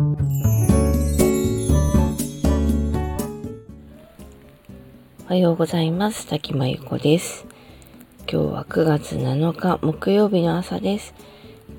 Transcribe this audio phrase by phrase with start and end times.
[0.00, 0.02] お
[5.26, 6.26] はようございます。
[6.26, 7.44] 滝真由子です。
[8.20, 11.12] 今日は9月7日木曜日の朝です。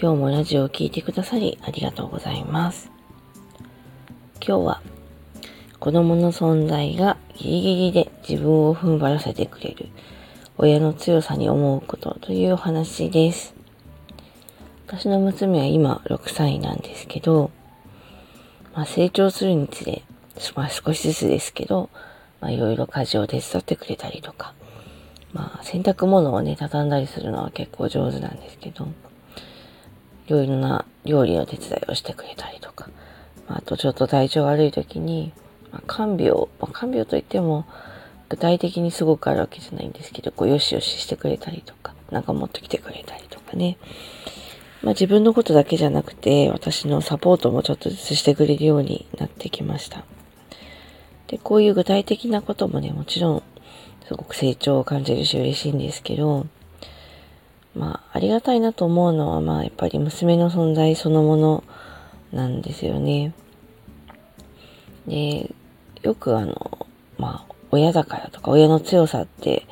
[0.00, 2.90] 今日もラジオを聴いてくださりありがとうございます。
[4.40, 4.80] 今日は
[5.78, 9.90] 子供の存在がギリギリで自分を踏ん張らせてくれる
[10.56, 13.54] 親の強さに思うことというお話です。
[14.86, 17.50] 私の娘は今6歳なんですけど、
[18.76, 20.02] まあ、成長するにつれ、
[20.54, 21.88] まあ、少しずつですけど、
[22.42, 24.52] まあ、いろいろ家事を手伝ってくれたりとか、
[25.32, 28.86] まあ、洗濯物をね、畳んだりするのは結構上手なんですけど、
[30.26, 32.90] いろいろな料理の手伝いをしてくれたりとか、
[33.48, 35.32] まあ、あとちょっと体調悪い時に、
[35.72, 37.64] まあ、看病、まあ、看病といっても、
[38.28, 43.78] 具体的にすごくあるわけじゃないんですけど、こう、よしよししてくれたりとか、なんか持ってきてくれたりとかね。
[44.86, 50.04] まあ、自分のことだけじゃなくて、私のサポートもちょっとずつしてくれるようになってきました。
[51.26, 53.42] で、こういう具体的なこともね、もちろん、
[54.06, 56.46] すごく成長を感じるし嬉しいんですけど、
[57.74, 61.64] まあ、ありがたいなと思うのは、まあ、やっぱり娘の存在そのもの
[62.30, 63.34] なんですよね。
[65.08, 65.50] で、
[66.02, 66.86] よくあの、
[67.18, 69.66] まあ、親だからとか、親の強さって、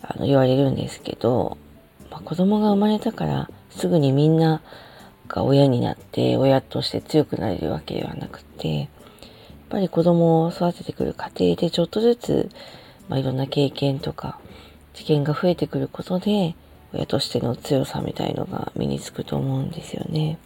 [0.00, 1.58] あの、言われるんですけど、
[2.10, 4.62] まあ、子供が生まれたから、すぐにみんな
[5.28, 8.88] が親になって親として強くなれるわけではなくて、やっ
[9.68, 12.50] ぱり子供を育ててくる過程でちょっとずつ、
[13.08, 14.38] まあ、いろんな経験とか
[14.94, 16.54] 知見が増えてくることで、
[16.92, 20.38] 親としての強さみたいのが身につくと思うんですよね。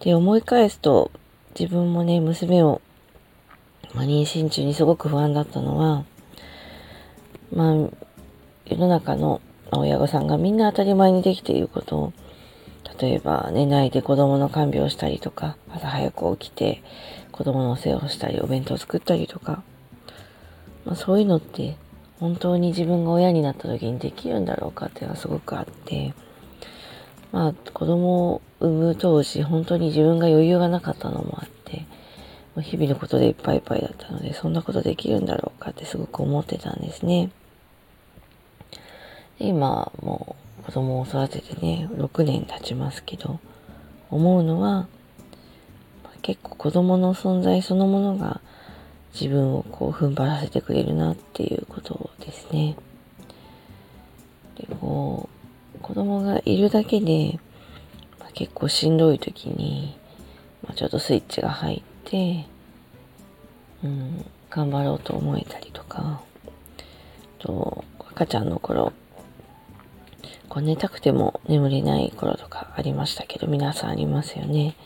[0.00, 1.10] で、思い返すと、
[1.58, 2.80] 自分もね、娘を、
[3.92, 6.04] まあ、妊娠中にすごく不安だったのは、
[7.52, 7.74] まあ、
[8.66, 9.40] 世の中の
[9.72, 12.12] 親御さんがみんな当たり前にできていることを、
[13.00, 16.82] 例えば寝ないで子供の看病したりとか、朝早く起きて
[17.32, 19.62] 子供のお世話をしたり、お弁当作ったりとか、
[20.84, 21.76] まあ、そういうのって
[22.20, 26.14] 本当に自分が親になった時にできるんだろうかっていうのはすごくあって、
[27.32, 31.86] まあ子供を産む当時本当に自分が余裕がなかったのもあって、
[32.62, 37.30] 日々のことでいっぱいいっぱいだったので、そんなことできるんだろうかってすごく思ってたんですね。
[39.38, 43.40] 今もう子供を育ててね、6年経ちますけど、
[44.10, 44.86] 思うのは、
[46.22, 48.40] 結構子供の存在そのものが
[49.12, 52.76] 自分をこう踏ん張らせてくれるなっていうことですね。
[54.56, 55.28] で、こ
[55.76, 57.38] う、子供がいるだけで、
[58.18, 59.98] まあ、結構しんどい時に、
[60.62, 62.46] まあ、ちょっとスイッチが入って、
[63.84, 66.22] うん、頑張ろうと思えたりとか、
[67.38, 68.92] と赤ちゃんの頃、
[70.48, 74.76] こう寝たくても眠れない頃とかありましたけど、皆さんありますよね。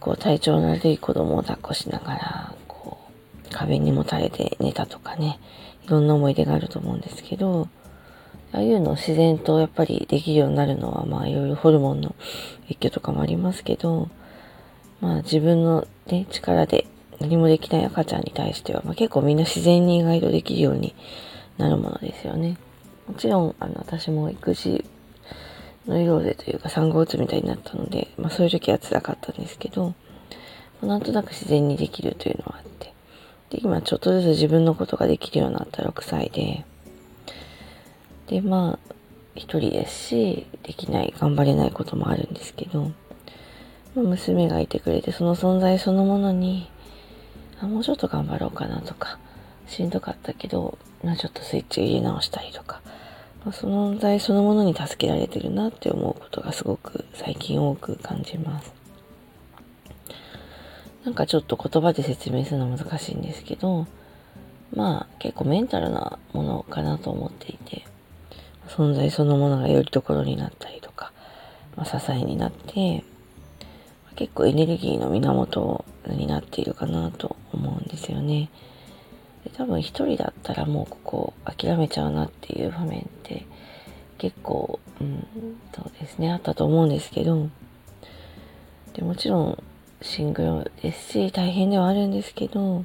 [0.00, 2.98] こう体調の悪い子供を抱っこしながら、こ
[3.46, 5.38] う壁にもたれて寝たとかね、
[5.84, 7.68] いろんな思い出があると思うんですけど、
[8.52, 12.14] ああいうのを自然とやっぱりできるようになるのは、まあいろいろホルモンの
[12.62, 14.08] 影響とかもありますけど、
[15.00, 16.86] まあ自分のね、力で
[17.20, 20.94] 何もできない赤ちゃんに対しては、まあ、結構みんな自然に意外とできるように
[21.58, 22.56] なるものですよね。
[23.08, 24.84] もちろん、あの、私も育児
[25.86, 29.94] の色でというか産後うつみたいになったので、まあそういう時は辛かったんですけど、
[30.82, 32.92] なんとなく自然にできるというのはあって、
[33.50, 36.64] で、今ちょっとずつ自分のことができるようになった6歳で、
[38.26, 38.94] で、まあ、
[39.34, 42.90] 一人ですし、できない、頑張れないこともあるんですけど、
[43.94, 46.70] まあ、娘がいてくれて、その存在そのものに、
[47.60, 49.18] あ、もうちょっと頑張ろうかなとか、
[49.68, 52.80] しんどかったけど、まあ、ちょっとスイッチ入れ直したりとか、
[53.44, 58.72] まあ、存在そのものに助けられてるなって思うことがすごく最近多く感じます。
[61.04, 63.86] なんかちょっと言葉で説明するの難しいんですけど、
[64.74, 67.86] まあ結構メンタルなものかなと思っていて、
[68.68, 71.12] 存在そのものがよりどころになったりとか、
[71.76, 73.04] まあ、支えになって、
[74.16, 78.50] 結構エネルギーの源になっているかなと思うんですよね。
[79.48, 83.46] で多分一人だったらもうここ諦めちゃうなっていう場面って
[84.18, 85.26] 結構、うん、
[85.74, 87.48] そうですね、あったと思うんですけど、
[88.94, 89.62] でもちろん
[90.02, 92.84] シングルですし、大変ではあるんですけど、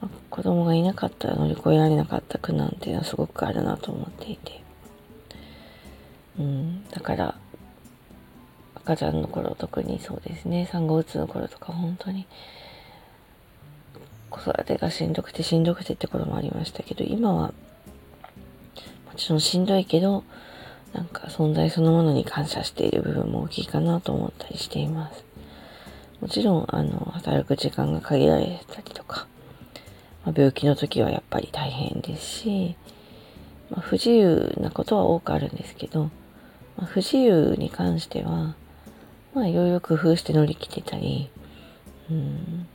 [0.00, 4.62] まあ、子供がいなかったら乗り越えられなかった苦難っていうのはすごくあるなと思っていて、
[6.38, 7.34] うん、だから、
[8.74, 12.26] 赤ちゃんの頃特にそうですね、産後うつの頃とか本当に、
[14.36, 17.54] 子育てがしんどくてしんどくてってこともありましたけど、今は、も
[19.16, 20.24] ちろんしんどいけど、
[20.92, 25.24] なんか存在そのものに感謝している部分も大きいかなと思ったりしています。
[26.20, 29.26] もちろん、あの、働く時間が限られたりとか、
[30.24, 32.76] まあ、病気の時はやっぱり大変ですし、
[33.70, 36.10] まあ、不自由なことは多くあるんですけど、
[36.76, 38.54] まあ、不自由に関しては、
[39.34, 41.30] まあ、いろいろ工夫して乗り切ってたり、
[42.10, 42.66] うん、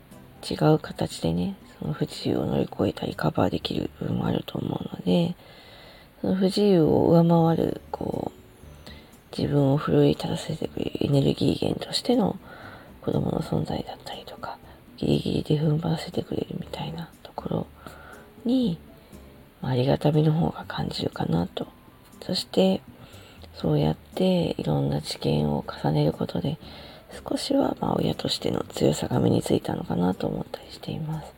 [0.49, 5.35] 違う形でね、その不自由を乗り越えたりカバーできる部分もあると思うので、
[6.21, 7.23] その不自由を上
[7.55, 8.89] 回る、こう、
[9.37, 12.37] 自分を奮い立たせてくれるエネルギー源としての
[13.01, 14.57] 子供の存在だったりとか、
[14.97, 17.67] ギリギリで踏ん張らせてくれるみたいなところ
[18.45, 18.77] に
[19.61, 21.67] ま、ありがたみの方が感じるかなと。
[22.21, 22.81] そして、
[23.55, 26.57] そうやっていろんな知見を重ねることで、
[27.29, 31.33] 少しはま親としての強さが身についたのかなと思ったりしています。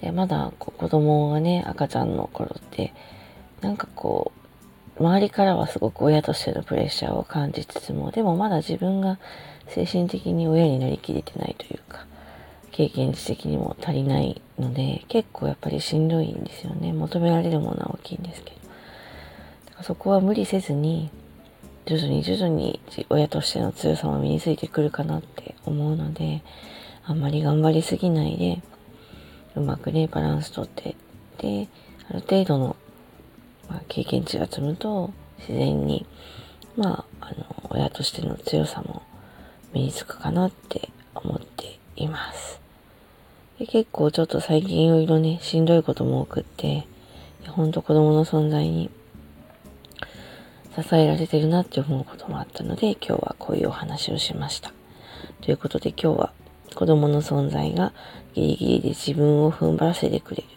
[0.00, 2.94] でまだこう子供がね、赤ちゃんの頃って、
[3.60, 4.32] なんかこ
[4.98, 9.18] う、周りからはすごく親としてのプレッシャーを感じつつも、でもまだ自分が
[9.68, 12.06] 精神的に親になりきれてないというか、
[12.72, 16.92] 経験値的にも足りないので、結構やっぱりしんどいんですよね。
[16.92, 18.56] 求められるものは大きいんですけど。
[19.66, 21.10] だからそこは無理せずに、
[21.90, 26.40] 徐々に徐々に親としての強さも身についてくるかなって思うので、
[27.04, 28.62] あんまり頑張りすぎないで、
[29.56, 30.94] うまくね、バランスとって、
[31.38, 31.66] で、
[32.08, 32.76] ある程度の、
[33.68, 36.06] まあ、経験値が積むと、自然に、
[36.76, 39.02] まあ、あの、親としての強さも
[39.72, 42.60] 身につくかなって思っています。
[43.58, 46.86] で結構ちょっと最近いろいろね、しんどいことも多くって、
[47.48, 48.90] ほんと子供の存在に
[50.82, 54.72] 支えられてるなって思うこともあったので、今日はこういうお話をしました。
[55.40, 56.32] ということで今日は
[56.74, 57.92] 子供の存在が
[58.34, 60.48] ギリギリで自分を踏ん張らせてくれる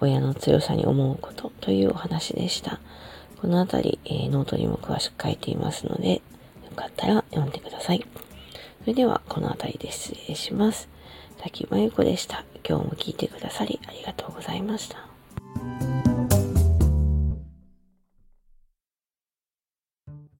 [0.00, 2.80] 親の強さに思うことというお話でした。
[3.40, 6.20] このあたり、えー、ノートにも詳しく書いていますので、よ
[6.74, 8.04] かったら読んでください。
[8.80, 10.88] それでは、この辺りで失礼します。
[11.38, 12.44] 滝真由子でした。
[12.68, 15.15] 今日も聞いてくださりありがとうございました。